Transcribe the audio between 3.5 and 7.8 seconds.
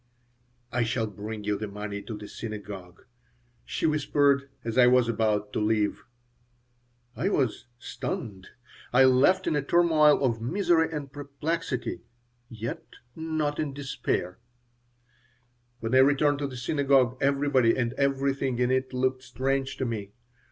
she whispered as I was about to leave I was